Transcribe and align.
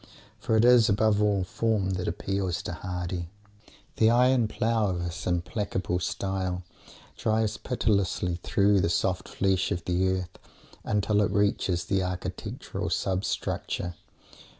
For 0.39 0.57
it 0.57 0.65
is, 0.65 0.89
above 0.89 1.21
all, 1.21 1.43
Form 1.43 1.91
that 1.91 2.07
appeals 2.07 2.63
to 2.63 2.71
Mr. 2.71 2.75
Hardy. 2.77 3.29
The 3.97 4.09
iron 4.09 4.47
plough 4.47 4.87
of 4.87 5.01
his 5.05 5.27
implacable 5.27 5.99
style 5.99 6.63
drives 7.15 7.57
pitilessly 7.57 8.39
through 8.41 8.81
the 8.81 8.89
soft 8.89 9.29
flesh 9.29 9.71
of 9.71 9.85
the 9.85 10.09
earth 10.09 10.39
until 10.83 11.21
it 11.21 11.29
reaches 11.29 11.83
the 11.85 12.01
architectural 12.01 12.89
sub 12.89 13.23
structure. 13.23 13.93